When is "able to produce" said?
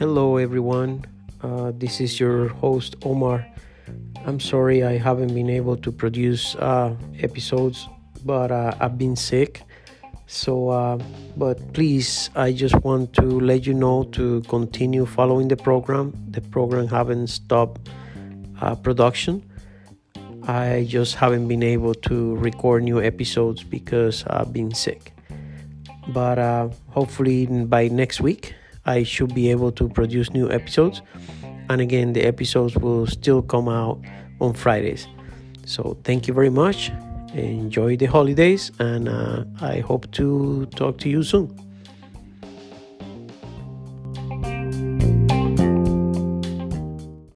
5.50-6.54, 29.50-30.32